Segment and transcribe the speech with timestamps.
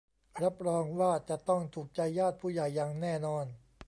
[0.41, 3.45] รับรองว่าจะต้องถูกใจญาติผู้ใหญ่อย่างแน่นอน